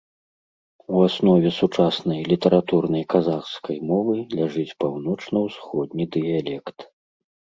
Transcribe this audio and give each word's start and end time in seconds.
У 0.93 1.01
аснове 1.07 1.49
сучаснай 1.57 2.21
літаратурнай 2.31 3.03
казахскай 3.13 3.77
мовы 3.91 4.13
ляжыць 4.39 4.75
паўночна-ўсходні 4.85 6.05
дыялект. 6.19 6.77